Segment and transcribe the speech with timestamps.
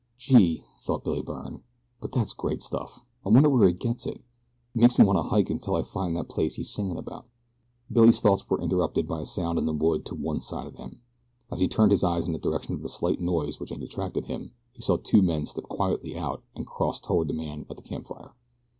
[0.17, 1.61] "Gee!" thought Billy Byrne;
[1.99, 3.03] "but that's great stuff.
[3.23, 4.15] I wonder where he gets it.
[4.73, 7.27] It makes me want to hike until I find that place he's singin' about."
[7.91, 11.01] Billy's thoughts were interrupted by a sound in the wood to one side of him.
[11.51, 14.25] As he turned his eyes in the direction of the slight noise which had attracted
[14.25, 17.83] him he saw two men step quietly out and cross toward the man at the
[17.83, 18.33] camp fire.